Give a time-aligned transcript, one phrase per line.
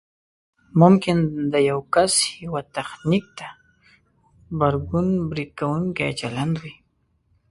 [0.81, 1.17] ممکن
[1.51, 2.13] د یو کس
[2.45, 6.75] یوه تخنیک ته غبرګون برید کوونکی چلند وي